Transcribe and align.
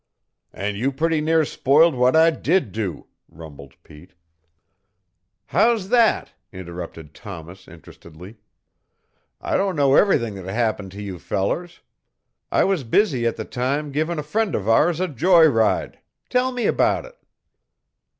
"And 0.51 0.77
you 0.77 0.91
pretty 0.91 1.21
near 1.21 1.45
spoiled 1.45 1.93
what 1.93 2.15
I 2.15 2.31
did 2.31 2.71
do," 2.71 3.05
rumbled 3.29 3.75
Pete. 3.83 4.15
"How's 5.45 5.89
that?" 5.89 6.31
interrupted 6.51 7.13
Thomas 7.13 7.67
interestedly. 7.67 8.37
"I 9.39 9.55
don't 9.57 9.75
know 9.75 9.93
everything 9.93 10.33
that 10.33 10.51
happened 10.51 10.91
to 10.93 11.03
you 11.03 11.19
fellers. 11.19 11.81
I 12.51 12.63
was 12.63 12.83
busy 12.83 13.27
at 13.27 13.35
the 13.35 13.45
time 13.45 13.91
givin' 13.91 14.17
a 14.17 14.23
friend 14.23 14.55
of 14.55 14.67
ours 14.67 14.99
a 14.99 15.07
joy 15.07 15.45
ride. 15.45 15.99
Tell 16.29 16.51
me 16.51 16.65
about 16.65 17.05
it!" 17.05 17.17